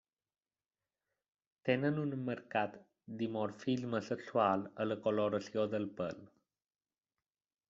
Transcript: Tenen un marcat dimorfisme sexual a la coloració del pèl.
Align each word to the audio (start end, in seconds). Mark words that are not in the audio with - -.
Tenen 1.69 1.99
un 2.05 2.15
marcat 2.31 2.79
dimorfisme 3.21 4.03
sexual 4.11 4.67
a 4.85 4.89
la 4.91 5.01
coloració 5.07 5.71
del 5.77 5.89
pèl. 6.01 6.27